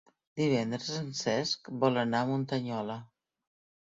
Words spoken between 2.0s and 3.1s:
anar a Muntanyola.